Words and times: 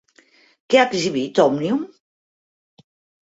Què 0.73 0.79
ha 0.79 0.85
exhibit 0.93 1.41
Òmnium? 1.43 1.83